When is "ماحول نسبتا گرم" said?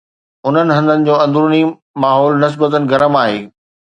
2.05-3.13